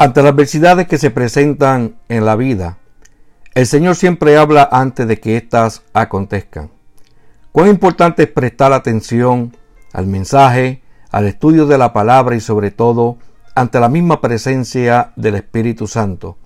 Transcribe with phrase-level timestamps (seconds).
[0.00, 2.78] Ante las adversidades que se presentan en la vida,
[3.56, 6.70] el Señor siempre habla antes de que éstas acontezcan.
[7.50, 9.56] Cuán importante es prestar atención
[9.92, 13.18] al mensaje, al estudio de la palabra y sobre todo
[13.56, 16.36] ante la misma presencia del Espíritu Santo,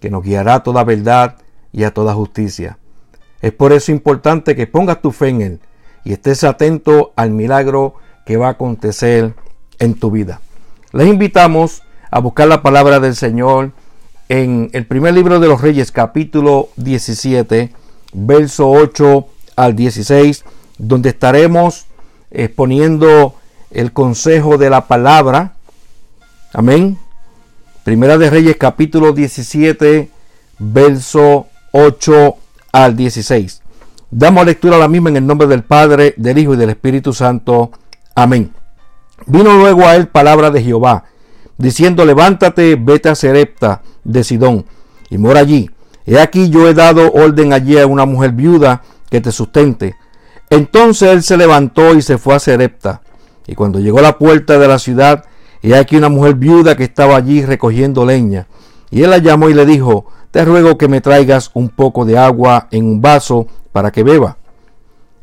[0.00, 1.36] que nos guiará a toda verdad
[1.70, 2.76] y a toda justicia.
[3.40, 5.60] Es por eso importante que pongas tu fe en Él
[6.02, 7.94] y estés atento al milagro
[8.24, 9.36] que va a acontecer
[9.78, 10.40] en tu vida.
[10.92, 13.72] Les invitamos a buscar la palabra del Señor
[14.28, 17.72] en el primer libro de los Reyes, capítulo 17,
[18.12, 19.26] verso 8
[19.56, 20.44] al 16,
[20.78, 21.86] donde estaremos
[22.30, 23.34] exponiendo
[23.70, 25.54] el consejo de la palabra.
[26.52, 26.98] Amén.
[27.84, 30.10] Primera de Reyes, capítulo 17,
[30.58, 32.36] verso 8
[32.72, 33.62] al 16.
[34.10, 37.12] Damos lectura a la misma en el nombre del Padre, del Hijo y del Espíritu
[37.12, 37.70] Santo.
[38.14, 38.52] Amén.
[39.26, 41.04] Vino luego a él palabra de Jehová
[41.58, 44.66] diciendo, levántate, vete a Serepta de Sidón
[45.10, 45.70] y mora allí.
[46.04, 49.96] He aquí yo he dado orden allí a una mujer viuda que te sustente.
[50.50, 53.02] Entonces él se levantó y se fue a Serepta.
[53.46, 55.24] Y cuando llegó a la puerta de la ciudad,
[55.62, 58.46] he aquí una mujer viuda que estaba allí recogiendo leña.
[58.90, 62.18] Y él la llamó y le dijo, te ruego que me traigas un poco de
[62.18, 64.38] agua en un vaso para que beba.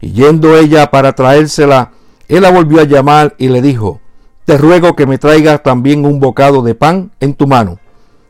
[0.02, 1.92] Y yendo ella para traérsela,
[2.28, 4.02] él la volvió a llamar y le dijo,
[4.46, 7.80] te ruego que me traigas también un bocado de pan en tu mano.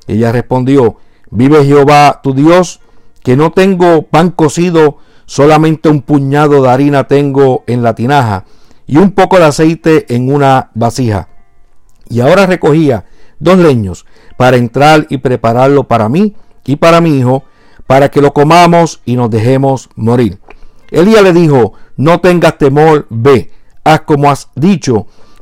[0.07, 0.97] Ella respondió,
[1.31, 2.81] vive Jehová tu Dios,
[3.23, 8.45] que no tengo pan cocido, solamente un puñado de harina tengo en la tinaja
[8.85, 11.29] y un poco de aceite en una vasija.
[12.09, 13.05] Y ahora recogía
[13.39, 14.05] dos leños
[14.37, 17.43] para entrar y prepararlo para mí y para mi hijo,
[17.87, 20.39] para que lo comamos y nos dejemos morir.
[20.91, 23.51] Elías le dijo, no tengas temor, ve,
[23.83, 25.07] haz como has dicho,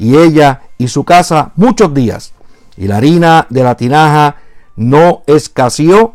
[0.00, 2.32] y ella y su casa muchos días.
[2.76, 4.36] Y la harina de la tinaja
[4.74, 6.14] no escaseó,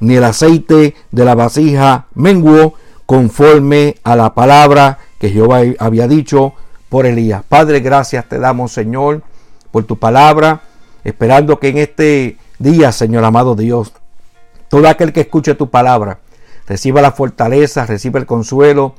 [0.00, 2.74] ni el aceite de la vasija menguó,
[3.06, 6.52] conforme a la palabra que Jehová había dicho
[6.90, 7.42] por Elías.
[7.48, 9.22] Padre, gracias te damos, Señor,
[9.70, 10.60] por tu palabra,
[11.02, 13.94] esperando que en este día, Señor amado Dios,
[14.68, 16.18] todo aquel que escuche tu palabra,
[16.66, 18.94] reciba la fortaleza, reciba el consuelo,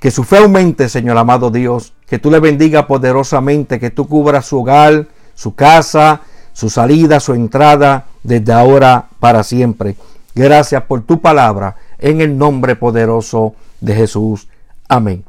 [0.00, 1.93] que su fe aumente, Señor amado Dios.
[2.08, 6.20] Que tú le bendiga poderosamente, que tú cubras su hogar, su casa,
[6.52, 9.96] su salida, su entrada, desde ahora para siempre.
[10.34, 14.48] Gracias por tu palabra, en el nombre poderoso de Jesús.
[14.88, 15.24] Amén.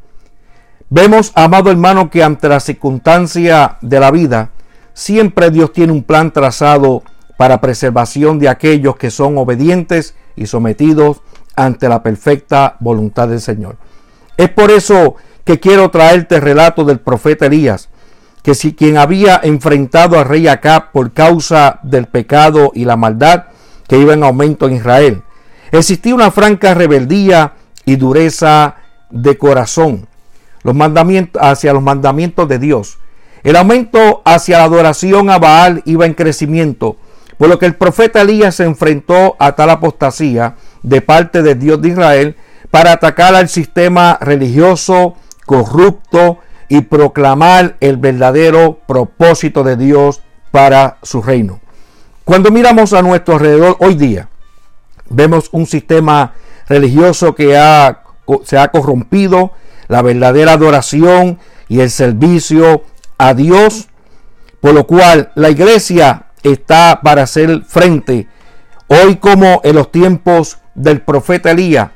[0.90, 4.50] Vemos, amado hermano, que ante la circunstancia de la vida,
[4.94, 7.04] siempre Dios tiene un plan trazado
[7.38, 11.22] para preservación de aquellos que son obedientes y sometidos
[11.56, 13.78] ante la perfecta voluntad del Señor.
[14.38, 17.90] Es por eso que quiero traerte el relato del profeta Elías,
[18.44, 23.46] que si quien había enfrentado al rey Acab por causa del pecado y la maldad
[23.88, 25.22] que iba en aumento en Israel,
[25.72, 27.54] existía una franca rebeldía
[27.86, 28.76] y dureza
[29.10, 30.08] de corazón
[30.66, 32.98] los mandamientos, hacia los mandamientos de Dios.
[33.44, 36.98] El aumento hacia la adoración a Baal iba en crecimiento,
[37.38, 41.80] por lo que el profeta Elías se enfrentó a tal apostasía de parte de Dios
[41.84, 42.36] de Israel
[42.72, 51.22] para atacar al sistema religioso corrupto y proclamar el verdadero propósito de Dios para su
[51.22, 51.60] reino.
[52.24, 54.30] Cuando miramos a nuestro alrededor hoy día,
[55.10, 56.34] vemos un sistema
[56.68, 57.54] religioso que
[58.44, 59.52] se ha corrompido,
[59.88, 62.84] la verdadera adoración y el servicio
[63.18, 63.88] a Dios,
[64.60, 68.28] por lo cual la iglesia está para hacer frente,
[68.88, 71.90] hoy como en los tiempos del profeta Elías,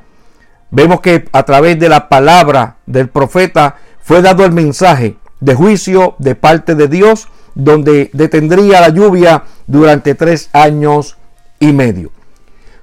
[0.70, 6.14] vemos que a través de la palabra del profeta fue dado el mensaje de juicio
[6.18, 11.16] de parte de Dios, donde detendría la lluvia durante tres años
[11.58, 12.10] y medio.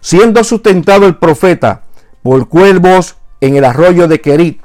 [0.01, 1.81] Siendo sustentado el profeta
[2.23, 4.61] por cuervos en el arroyo de Kerit,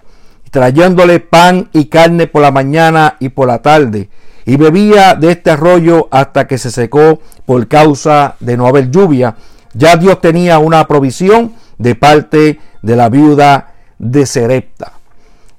[0.51, 4.09] trayéndole pan y carne por la mañana y por la tarde,
[4.45, 9.37] y bebía de este arroyo hasta que se secó por causa de no haber lluvia,
[9.73, 14.93] ya Dios tenía una provisión de parte de la viuda de Serepta.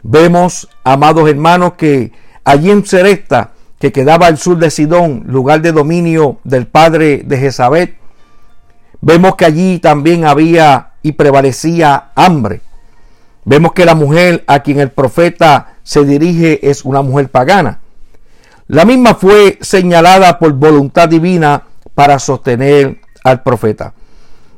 [0.04, 2.12] Vemos, amados hermanos, que
[2.44, 7.38] allí en Serepta, que quedaba al sur de Sidón, lugar de dominio del padre de
[7.38, 7.96] Jezabel,
[9.02, 12.62] vemos que allí también había y prevalecía hambre.
[13.46, 17.80] Vemos que la mujer a quien el profeta se dirige es una mujer pagana.
[18.68, 23.94] La misma fue señalada por voluntad divina para sostener al profeta.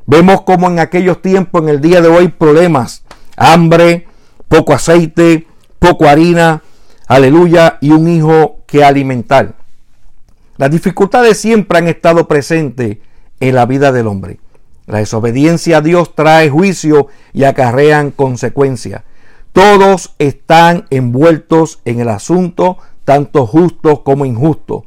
[0.06, 3.02] Vemos como en aquellos tiempos, en el día de hoy, problemas,
[3.36, 4.06] hambre,
[4.48, 5.46] poco aceite,
[5.78, 6.62] poco harina,
[7.08, 9.54] aleluya, y un hijo que alimentar.
[10.56, 12.98] Las dificultades siempre han estado presentes
[13.40, 14.38] en la vida del hombre.
[14.86, 19.02] La desobediencia a Dios trae juicio y acarrean consecuencias.
[19.52, 24.84] Todos están envueltos en el asunto, tanto justo como injusto.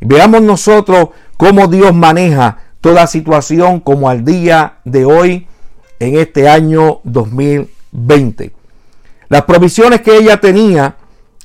[0.00, 5.46] Veamos nosotros cómo Dios maneja toda situación como al día de hoy
[5.98, 8.52] en este año 2020.
[9.28, 10.96] Las provisiones que ella tenía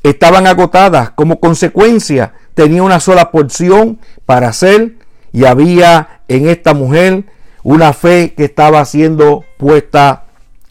[0.02, 1.12] estaban agotadas.
[1.12, 4.96] Como consecuencia, tenía una sola porción para hacer
[5.32, 7.26] y había en esta mujer
[7.64, 10.26] una fe que estaba siendo puesta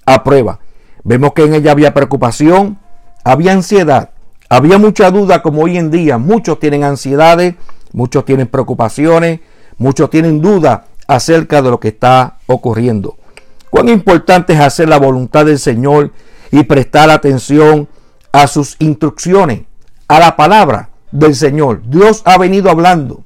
[0.07, 0.61] a prueba.
[1.03, 2.79] Vemos que en ella había preocupación,
[3.25, 4.11] había ansiedad,
[4.49, 6.19] había mucha duda como hoy en día.
[6.19, 7.55] Muchos tienen ansiedades,
[7.93, 9.41] muchos tienen preocupaciones,
[9.79, 13.17] muchos tienen duda acerca de lo que está ocurriendo.
[13.71, 16.13] Cuán importante es hacer la voluntad del Señor
[16.51, 17.89] y prestar atención
[18.33, 19.63] a sus instrucciones,
[20.09, 21.83] a la palabra del Señor.
[21.87, 23.25] Dios ha venido hablando.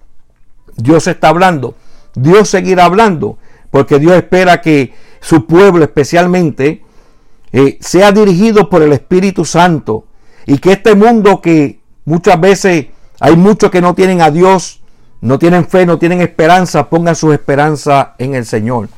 [0.76, 1.74] Dios está hablando.
[2.14, 3.38] Dios seguirá hablando.
[3.70, 6.82] Porque Dios espera que su pueblo especialmente
[7.52, 10.04] eh, sea dirigido por el Espíritu Santo.
[10.46, 12.86] Y que este mundo que muchas veces
[13.20, 14.80] hay muchos que no tienen a Dios,
[15.20, 18.88] no tienen fe, no tienen esperanza, pongan su esperanza en el Señor.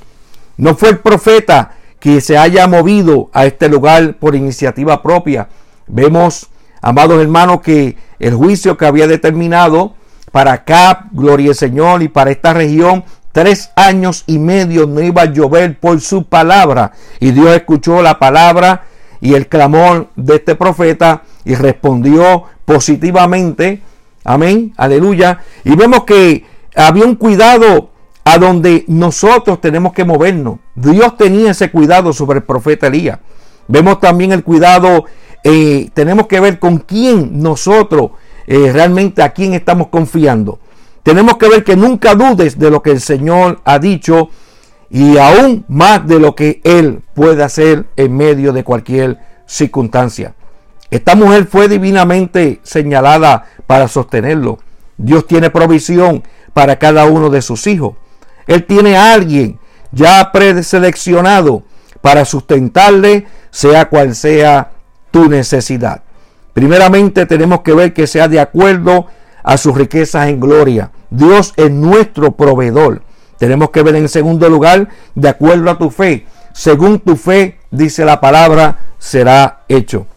[0.57, 5.49] No fue el profeta que se haya movido a este lugar por iniciativa propia.
[5.87, 6.49] Vemos,
[6.83, 9.95] amados hermanos, que el juicio que había determinado
[10.33, 15.23] para acá, gloria al Señor, y para esta región, tres años y medio no iba
[15.23, 16.93] a llover por su palabra.
[17.21, 18.85] Y Dios escuchó la palabra
[19.21, 23.83] y el clamor de este profeta y respondió positivamente.
[24.25, 25.41] Amén, aleluya.
[25.65, 26.45] Y vemos que
[26.75, 27.91] había un cuidado
[28.25, 30.59] a donde nosotros tenemos que movernos.
[30.75, 33.19] Dios tenía ese cuidado sobre el profeta Elías.
[33.67, 35.05] Vemos también el cuidado,
[35.45, 38.11] eh, tenemos que ver con quién nosotros
[38.47, 40.59] eh, realmente a quién estamos confiando.
[41.03, 44.29] Tenemos que ver que nunca dudes de lo que el Señor ha dicho
[44.91, 50.35] y aún más de lo que Él puede hacer en medio de cualquier circunstancia.
[50.91, 54.59] Esta mujer fue divinamente señalada para sostenerlo.
[54.97, 57.95] Dios tiene provisión para cada uno de sus hijos.
[58.49, 59.61] Él tiene a alguien
[59.93, 61.63] ya preseleccionado
[62.01, 64.73] para sustentarle, sea cual sea
[65.13, 66.03] tu necesidad.
[66.53, 69.07] Primeramente tenemos que ver que sea de acuerdo
[69.45, 70.91] a sus riquezas en gloria.
[71.09, 73.03] Dios es nuestro proveedor.
[73.39, 76.27] Tenemos que ver en segundo lugar, de acuerdo a tu fe.
[76.53, 80.09] Según tu fe, dice la palabra, será hecho.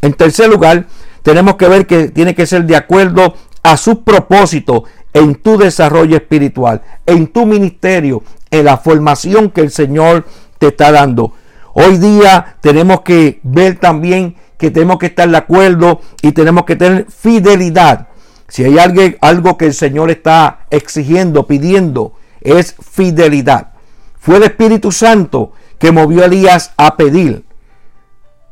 [0.00, 0.86] En tercer lugar,
[1.28, 6.16] tenemos que ver que tiene que ser de acuerdo a sus propósitos en tu desarrollo
[6.16, 10.24] espiritual, en tu ministerio, en la formación que el Señor
[10.58, 11.34] te está dando.
[11.74, 16.76] Hoy día tenemos que ver también que tenemos que estar de acuerdo y tenemos que
[16.76, 18.08] tener fidelidad.
[18.48, 23.72] Si hay algo, algo que el Señor está exigiendo, pidiendo, es fidelidad.
[24.18, 27.44] Fue el Espíritu Santo que movió a Elías a pedir.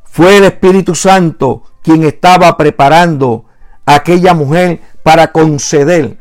[0.04, 3.44] Fue el Espíritu Santo quien estaba preparando
[3.84, 6.18] a aquella mujer para conceder.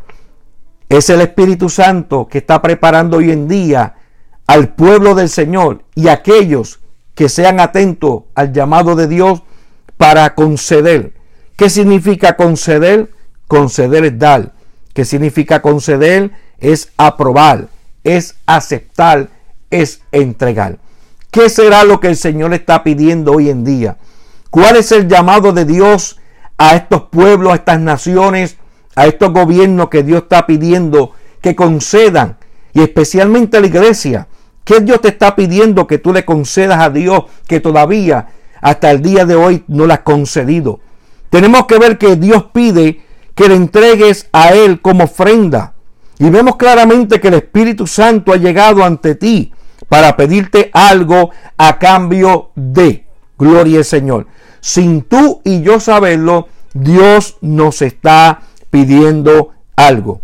[0.90, 3.96] Es el Espíritu Santo que está preparando hoy en día
[4.46, 6.82] al pueblo del Señor y aquellos
[7.16, 9.42] que sean atentos al llamado de Dios
[9.98, 11.14] para conceder.
[11.56, 13.10] ¿Qué significa conceder?
[13.48, 14.54] Conceder es dar.
[14.94, 16.30] ¿Qué significa conceder?
[16.60, 17.70] Es aprobar,
[18.04, 19.30] es aceptar,
[19.72, 20.78] es entregar.
[21.32, 23.98] ¿Qué será lo que el Señor está pidiendo hoy en día?
[24.50, 26.20] ¿Cuál es el llamado de Dios
[26.58, 28.58] a estos pueblos, a estas naciones,
[28.96, 32.38] a estos gobiernos que Dios está pidiendo que concedan?
[32.74, 34.28] Y especialmente a la iglesia.
[34.64, 38.28] ¿Qué Dios te está pidiendo que tú le concedas a Dios que todavía
[38.66, 40.80] hasta el día de hoy no la has concedido.
[41.30, 43.00] Tenemos que ver que Dios pide
[43.36, 45.76] que le entregues a Él como ofrenda.
[46.18, 49.54] Y vemos claramente que el Espíritu Santo ha llegado ante ti
[49.88, 53.06] para pedirte algo a cambio de.
[53.38, 54.26] Gloria al Señor.
[54.66, 58.42] Sin tú y yo saberlo, Dios nos está
[58.72, 60.22] pidiendo algo.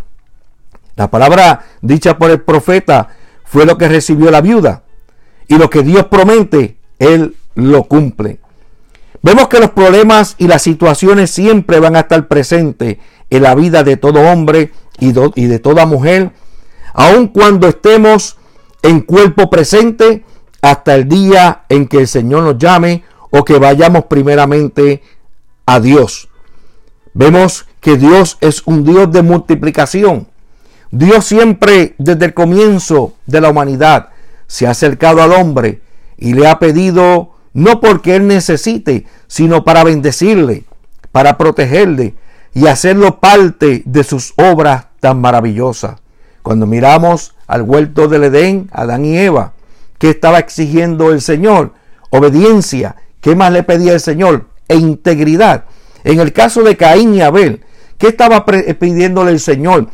[0.95, 3.10] La palabra dicha por el profeta
[3.45, 4.81] fue lo que recibió la viuda.
[5.48, 8.39] Y lo que Dios promete, Él lo cumple.
[9.21, 12.98] Vemos que los problemas y las situaciones siempre van a estar presentes
[13.29, 16.31] en la vida de todo hombre y de toda mujer,
[16.95, 18.38] aun cuando estemos
[18.81, 20.25] en cuerpo presente
[20.63, 25.02] hasta el día en que el Señor nos llame o que vayamos primeramente
[25.66, 26.30] a Dios.
[27.14, 30.28] Vemos que Dios es un Dios de multiplicación.
[30.92, 34.10] Dios siempre desde el comienzo de la humanidad
[34.48, 35.82] se ha acercado al hombre
[36.18, 40.66] y le ha pedido no porque él necesite, sino para bendecirle,
[41.12, 42.16] para protegerle
[42.54, 46.00] y hacerlo parte de sus obras tan maravillosas.
[46.42, 49.54] Cuando miramos al huerto del Edén, Adán y Eva,
[49.98, 51.74] ¿qué estaba exigiendo el Señor?
[52.10, 52.96] Obediencia.
[53.22, 54.48] ¿Qué más le pedía el Señor?
[54.68, 55.66] E integridad.
[56.04, 57.62] En el caso de Caín y Abel,
[57.98, 59.88] ¿qué estaba pidiéndole el Señor?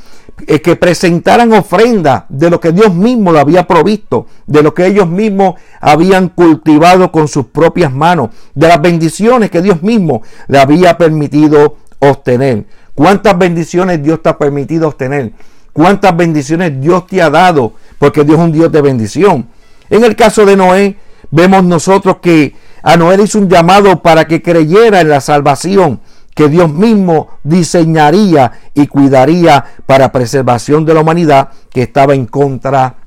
[0.46, 4.86] Eh, que presentaran ofrenda de lo que Dios mismo le había provisto, de lo que
[4.86, 10.60] ellos mismos habían cultivado con sus propias manos, de las bendiciones que Dios mismo le
[10.60, 12.65] había permitido obtener.
[12.93, 15.34] ¿Cuántas bendiciones Dios te ha permitido obtener?
[15.74, 17.74] ¿Cuántas bendiciones Dios te ha dado?
[17.98, 19.48] Porque Dios es un Dios de bendición.
[19.89, 20.98] En el caso de Noé,
[21.31, 26.00] vemos nosotros que a Noé hizo un llamado para que creyera en la salvación
[26.36, 32.98] que Dios mismo diseñaría y cuidaría para preservación de la humanidad que estaba en contra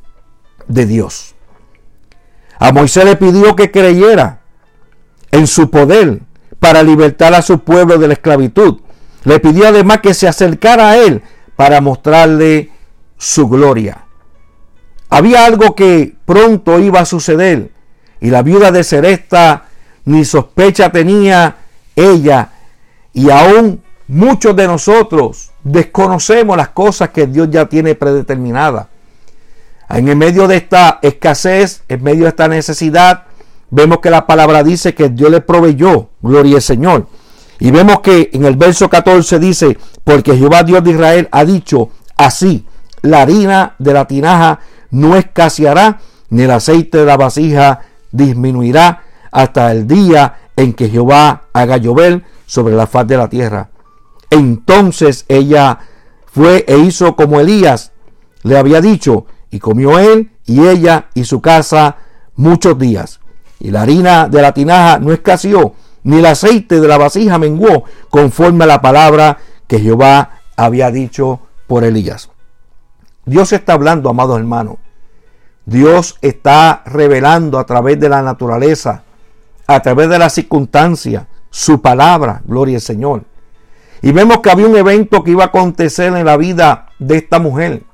[0.67, 1.35] de Dios.
[2.59, 4.41] A Moisés le pidió que creyera
[5.31, 6.23] en su poder
[6.59, 8.81] para libertar a su pueblo de la esclavitud.
[9.25, 11.23] Le pidió además que se acercara a él
[11.57, 12.71] para mostrarle
[13.17, 14.07] su gloria.
[15.09, 17.71] Había algo que pronto iba a suceder
[18.21, 19.65] y la viuda de Seresta
[20.05, 21.57] ni sospecha tenía
[21.97, 22.51] ella
[23.13, 28.87] y aún muchos de nosotros desconocemos las cosas que Dios ya tiene predeterminadas.
[29.89, 33.25] En el medio de esta escasez, en medio de esta necesidad,
[33.71, 37.09] vemos que la palabra dice que Dios le proveyó, gloria al Señor.
[37.59, 41.91] Y vemos que en el verso 14 dice, porque Jehová Dios de Israel ha dicho
[42.17, 42.65] así,
[43.03, 44.61] la harina de la tinaja
[44.91, 46.01] no escaseará,
[46.31, 47.81] ni el aceite de la vasija
[48.13, 53.71] disminuirá hasta el día en que Jehová haga llover sobre la faz de la tierra.
[54.31, 55.79] Entonces ella
[56.27, 57.93] fue e hizo como Elías
[58.43, 61.97] le había dicho, y comió él y ella y su casa
[62.37, 63.21] muchos días.
[63.59, 65.75] Y la harina de la tinaja no escaseó,
[66.05, 71.41] ni el aceite de la vasija menguó, conforme a la palabra que Jehová había dicho
[71.67, 72.31] por Elías.
[73.27, 74.77] Dios está hablando, amados hermanos.
[75.71, 79.05] Dios está revelando a través de la naturaleza,
[79.69, 83.23] a través de las circunstancias, su palabra, gloria al Señor.
[84.03, 87.39] Y vemos que había un evento que iba a acontecer en la vida de esta
[87.39, 87.85] mujer.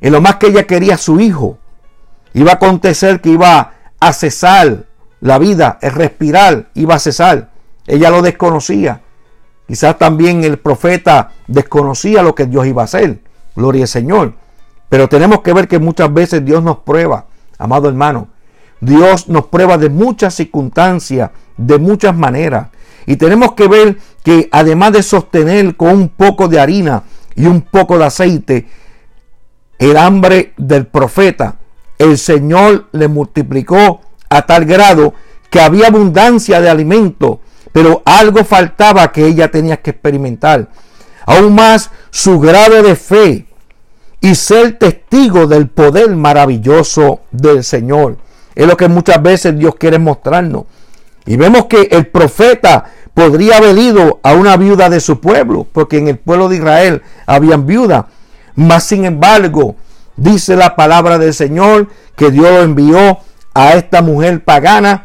[0.00, 1.58] En lo más que ella quería su hijo.
[2.32, 4.84] Iba a acontecer que iba a cesar
[5.20, 7.50] la vida, el respirar iba a cesar.
[7.88, 9.00] Ella lo desconocía.
[9.66, 13.18] Quizás también el profeta desconocía lo que Dios iba a hacer.
[13.56, 14.43] Gloria al Señor.
[14.94, 17.26] Pero tenemos que ver que muchas veces Dios nos prueba,
[17.58, 18.28] amado hermano.
[18.80, 22.68] Dios nos prueba de muchas circunstancias de muchas maneras.
[23.04, 27.02] Y tenemos que ver que además de sostener con un poco de harina
[27.34, 28.68] y un poco de aceite
[29.80, 31.56] el hambre del profeta,
[31.98, 35.12] el Señor le multiplicó a tal grado
[35.50, 37.40] que había abundancia de alimento,
[37.72, 40.68] pero algo faltaba que ella tenía que experimentar.
[41.26, 43.48] Aún más su grado de fe
[44.24, 48.16] y ser testigo del poder maravilloso del Señor.
[48.54, 50.64] Es lo que muchas veces Dios quiere mostrarnos.
[51.26, 55.98] Y vemos que el profeta podría haber ido a una viuda de su pueblo, porque
[55.98, 58.06] en el pueblo de Israel habían viudas.
[58.54, 59.76] Mas sin embargo,
[60.16, 63.18] dice la palabra del Señor que Dios lo envió
[63.52, 65.04] a esta mujer pagana,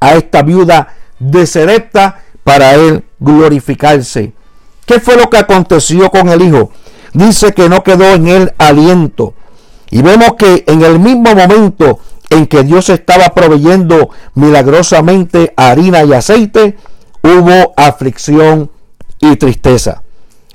[0.00, 4.32] a esta viuda de Serepta, para él glorificarse.
[4.86, 6.72] ¿Qué fue lo que aconteció con el hijo?
[7.12, 9.34] Dice que no quedó en él aliento.
[9.90, 11.98] Y vemos que en el mismo momento
[12.30, 16.78] en que Dios estaba proveyendo milagrosamente harina y aceite,
[17.22, 18.70] hubo aflicción
[19.20, 20.02] y tristeza.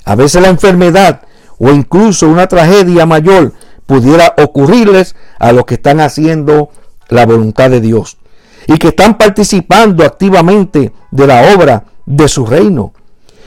[0.04, 1.22] A veces la enfermedad
[1.58, 3.52] o incluso una tragedia mayor
[3.86, 6.70] pudiera ocurrirles a los que están haciendo
[7.08, 8.18] la voluntad de Dios
[8.66, 12.92] y que están participando activamente de la obra de su reino.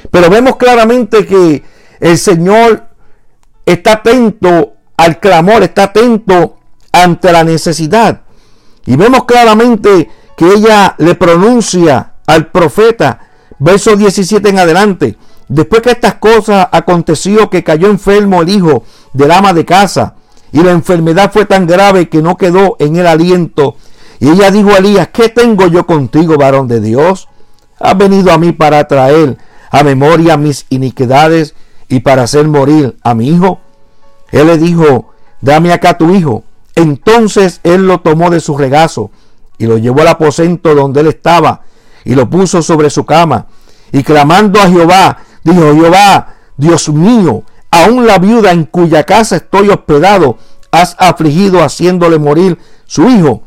[0.09, 1.63] Pero vemos claramente que
[1.99, 2.90] el Señor
[3.65, 6.57] está atento al clamor, está atento
[6.91, 8.21] ante la necesidad.
[8.85, 13.19] Y vemos claramente que ella le pronuncia al profeta,
[13.59, 19.31] verso 17 en adelante, después que estas cosas aconteció que cayó enfermo el hijo del
[19.31, 20.15] ama de casa,
[20.51, 23.75] y la enfermedad fue tan grave que no quedó en el aliento.
[24.19, 27.27] Y ella dijo a Elías, ¿qué tengo yo contigo, varón de Dios?
[27.79, 29.37] Has venido a mí para traer
[29.71, 31.55] a memoria mis iniquidades
[31.91, 33.59] y para hacer morir a mi hijo.
[34.31, 36.45] Él le dijo, dame acá tu hijo.
[36.73, 39.11] Entonces él lo tomó de su regazo
[39.57, 41.63] y lo llevó al aposento donde él estaba
[42.05, 43.47] y lo puso sobre su cama.
[43.91, 49.67] Y clamando a Jehová, dijo, Jehová, Dios mío, aún la viuda en cuya casa estoy
[49.67, 50.37] hospedado,
[50.71, 53.43] has afligido haciéndole morir su hijo.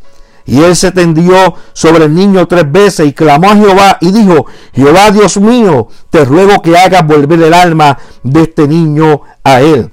[0.47, 4.47] Y él se tendió sobre el niño tres veces y clamó a Jehová y dijo,
[4.75, 9.91] Jehová Dios mío, te ruego que hagas volver el alma de este niño a él.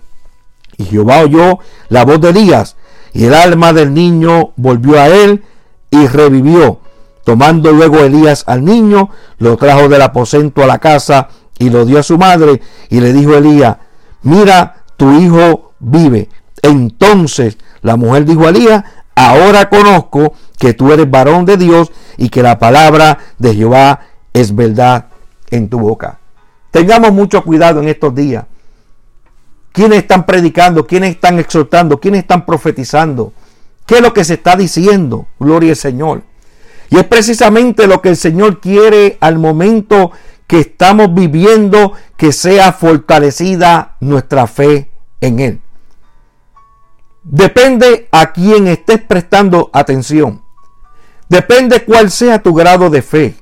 [0.77, 2.75] Y Jehová oyó la voz de Elías
[3.13, 5.43] y el alma del niño volvió a él
[5.89, 6.79] y revivió.
[7.23, 11.29] Tomando luego Elías al niño, lo trajo del aposento a la casa
[11.59, 13.77] y lo dio a su madre y le dijo Elías,
[14.23, 16.29] mira, tu hijo vive.
[16.61, 18.83] Entonces la mujer dijo a Elías,
[19.15, 23.99] ahora conozco que tú eres varón de Dios y que la palabra de Jehová
[24.33, 25.07] es verdad
[25.49, 26.19] en tu boca.
[26.71, 28.45] Tengamos mucho cuidado en estos días.
[29.71, 30.85] ¿Quiénes están predicando?
[30.85, 31.99] ¿Quiénes están exhortando?
[31.99, 33.33] ¿Quiénes están profetizando?
[33.85, 35.27] ¿Qué es lo que se está diciendo?
[35.39, 36.23] Gloria al Señor.
[36.89, 40.11] Y es precisamente lo que el Señor quiere al momento
[40.45, 44.91] que estamos viviendo, que sea fortalecida nuestra fe
[45.21, 45.61] en Él.
[47.23, 50.41] Depende a quién estés prestando atención.
[51.29, 53.35] Depende cuál sea tu grado de fe.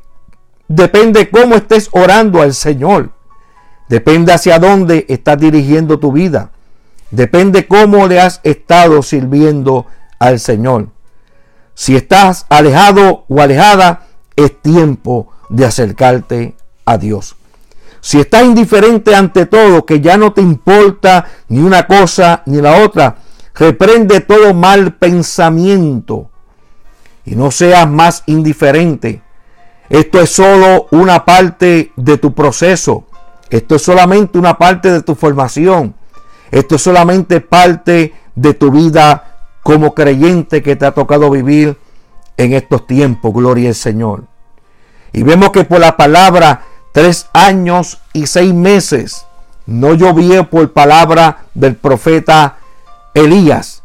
[0.67, 3.11] Depende cómo estés orando al Señor.
[3.87, 6.51] Depende hacia dónde estás dirigiendo tu vida.
[7.09, 9.87] Depende cómo le has estado sirviendo
[10.19, 10.89] al Señor.
[11.73, 16.55] Si estás alejado o alejada, es tiempo de acercarte
[16.85, 17.35] a Dios.
[18.01, 22.83] Si estás indiferente ante todo, que ya no te importa ni una cosa ni la
[22.83, 23.15] otra,
[23.59, 26.29] reprende todo mal pensamiento
[27.25, 29.21] y no seas más indiferente.
[29.89, 33.05] Esto es solo una parte de tu proceso.
[33.49, 35.93] Esto es solamente una parte de tu formación.
[36.51, 41.77] Esto es solamente parte de tu vida como creyente que te ha tocado vivir
[42.37, 44.23] en estos tiempos, gloria al Señor.
[45.11, 49.25] Y vemos que por la palabra, tres años y seis meses,
[49.65, 52.58] no llovió por palabra del profeta
[53.13, 53.83] Elías.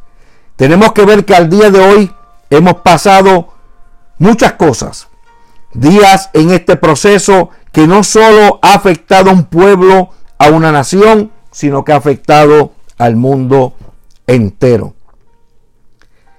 [0.56, 2.12] Tenemos que ver que al día de hoy
[2.50, 3.54] hemos pasado
[4.18, 5.08] muchas cosas.
[5.72, 11.32] Días en este proceso que no solo ha afectado a un pueblo, a una nación,
[11.50, 13.74] sino que ha afectado al mundo
[14.26, 14.94] entero.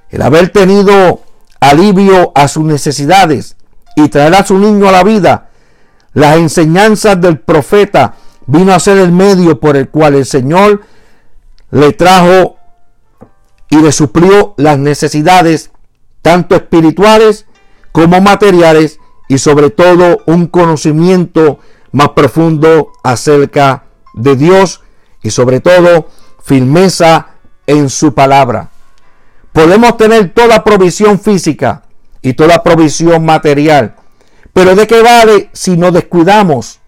[0.10, 1.22] El haber tenido
[1.60, 3.58] alivio a sus necesidades
[3.96, 5.50] y traer a su niño a la vida,
[6.14, 10.82] las enseñanzas del profeta vino a ser el medio por el cual el Señor
[11.72, 12.58] le trajo
[13.76, 15.72] y le suplió las necesidades
[16.22, 17.46] tanto espirituales
[17.92, 21.60] como materiales y sobre todo un conocimiento
[21.92, 23.84] más profundo acerca
[24.14, 24.82] de Dios
[25.22, 26.08] y sobre todo
[26.42, 27.28] firmeza
[27.68, 28.70] en su palabra.
[29.52, 31.84] Podemos tener toda provisión física
[32.22, 33.96] y toda provisión material,
[34.54, 36.80] pero ¿de qué vale si nos descuidamos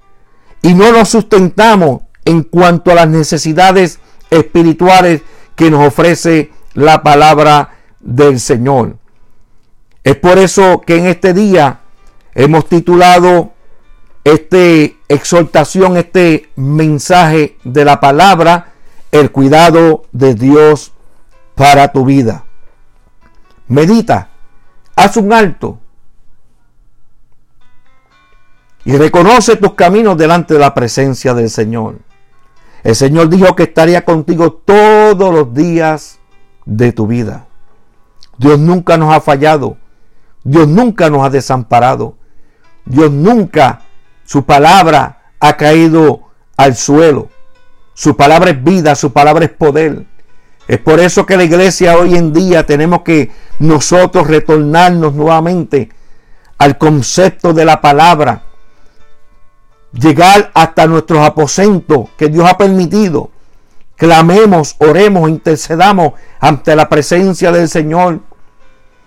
[0.61, 5.21] y no nos sustentamos en cuanto a las necesidades espirituales
[5.55, 8.97] que nos ofrece la palabra del Señor?
[10.03, 11.79] Es por eso que en este día
[12.35, 13.53] hemos titulado
[14.23, 18.73] este exhortación, este mensaje de la palabra,
[19.11, 20.93] el cuidado de Dios
[21.55, 22.45] para tu vida.
[23.67, 24.29] Medita,
[24.95, 25.79] haz un alto
[28.85, 31.97] y reconoce tus caminos delante de la presencia del Señor.
[32.83, 36.16] El Señor dijo que estaría contigo todos los días
[36.67, 37.47] de tu vida.
[38.37, 39.77] Dios nunca nos ha fallado.
[40.43, 42.15] Dios nunca nos ha desamparado.
[42.85, 43.81] Dios nunca,
[44.25, 46.21] su palabra ha caído
[46.57, 47.29] al suelo.
[47.93, 50.05] Su palabra es vida, su palabra es poder.
[50.67, 55.89] Es por eso que la iglesia hoy en día tenemos que nosotros retornarnos nuevamente
[56.57, 58.43] al concepto de la palabra.
[59.93, 63.31] Llegar hasta nuestros aposentos que Dios ha permitido.
[63.97, 68.21] Clamemos, oremos, intercedamos ante la presencia del Señor.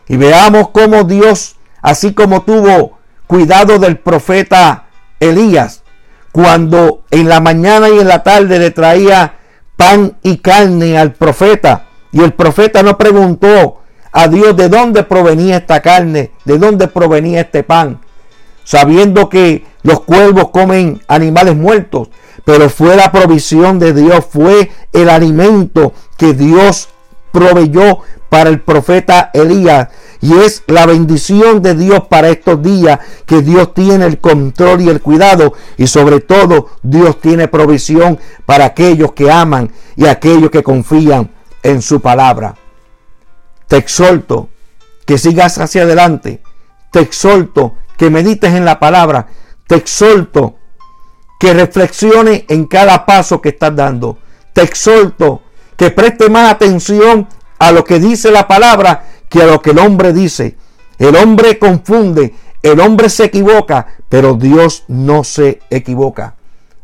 [0.08, 2.98] Y veamos cómo Dios, así como tuvo
[3.28, 4.86] cuidado del profeta
[5.20, 5.84] Elías,
[6.32, 9.34] cuando en la mañana y en la tarde le traía
[9.76, 15.58] pan y carne al profeta, y el profeta no preguntó a Dios de dónde provenía
[15.58, 18.00] esta carne, de dónde provenía este pan,
[18.64, 22.08] sabiendo que los cuervos comen animales muertos,
[22.44, 26.88] pero fue la provisión de Dios, fue el alimento que Dios
[27.32, 29.88] proveyó para el profeta Elías.
[30.22, 34.88] Y es la bendición de Dios para estos días que Dios tiene el control y
[34.88, 35.54] el cuidado.
[35.76, 41.30] Y sobre todo Dios tiene provisión para aquellos que aman y aquellos que confían
[41.62, 42.54] en su palabra.
[43.66, 44.48] Te exhorto
[45.06, 46.42] que sigas hacia adelante.
[46.90, 49.28] Te exhorto que medites en la palabra.
[49.66, 50.56] Te exhorto
[51.40, 54.18] que reflexiones en cada paso que estás dando.
[54.52, 55.40] Te exhorto
[55.74, 57.26] que preste más atención
[57.58, 60.58] a lo que dice la palabra que a lo que el hombre dice.
[60.98, 66.34] El hombre confunde, el hombre se equivoca, pero Dios no se equivoca.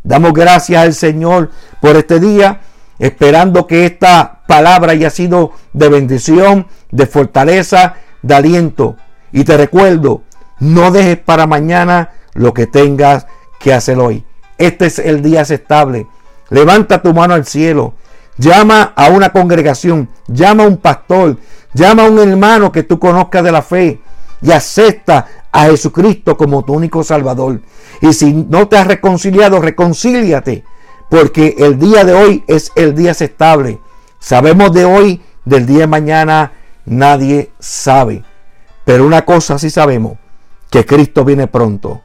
[0.02, 1.50] Damos gracias al Señor
[1.82, 2.62] por este día,
[2.98, 8.96] esperando que esta palabra haya sido de bendición, de fortaleza, de aliento.
[9.32, 10.22] Y te recuerdo,
[10.60, 13.26] no dejes para mañana lo que tengas
[13.58, 14.24] que hacer hoy.
[14.58, 16.06] Este es el día aceptable.
[16.50, 17.94] Levanta tu mano al cielo.
[18.38, 20.08] Llama a una congregación.
[20.28, 21.36] Llama a un pastor.
[21.74, 24.00] Llama a un hermano que tú conozcas de la fe.
[24.42, 27.60] Y acepta a Jesucristo como tu único Salvador.
[28.00, 30.64] Y si no te has reconciliado, reconcíliate.
[31.08, 33.80] Porque el día de hoy es el día aceptable.
[34.18, 36.52] Sabemos de hoy, del día de mañana,
[36.84, 38.24] nadie sabe.
[38.84, 40.18] Pero una cosa sí sabemos,
[40.70, 42.02] que Cristo viene pronto.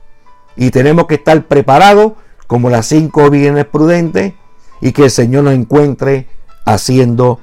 [0.56, 2.14] Y tenemos que estar preparados
[2.52, 4.34] como las cinco bienes prudentes
[4.82, 6.28] y que el Señor nos encuentre
[6.66, 7.40] haciendo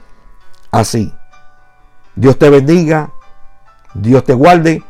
[0.71, 1.15] así.
[2.15, 3.13] Dios te bendiga,
[3.95, 4.83] Dios te guarde.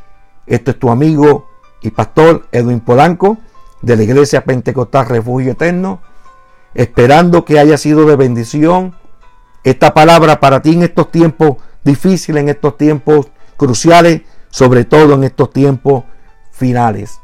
[0.44, 1.48] Este es tu amigo
[1.82, 3.38] y pastor Edwin Polanco
[3.80, 6.00] de la Iglesia Pentecostal Refugio Eterno,
[6.74, 8.96] esperando que haya sido de bendición
[9.62, 15.22] esta palabra para ti en estos tiempos difíciles, en estos tiempos cruciales, sobre todo en
[15.22, 16.02] estos tiempos
[16.50, 17.20] finales.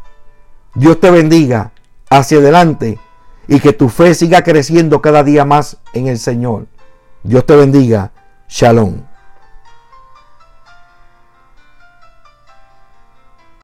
[0.77, 1.74] Dios te bendiga
[2.19, 2.99] hacia adelante
[3.49, 6.67] y que tu fe siga creciendo cada día más en el Señor.
[7.23, 8.13] Dios te bendiga.
[8.49, 9.14] Shalom.